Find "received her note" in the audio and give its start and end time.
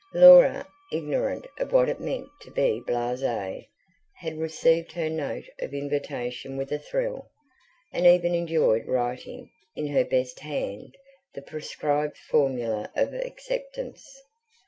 4.39-5.45